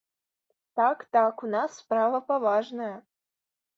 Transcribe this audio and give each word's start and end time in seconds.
Так, 0.79 1.03
так, 1.17 1.43
у 1.47 1.51
нас 1.57 1.77
справа 1.81 2.25
паважная. 2.33 2.93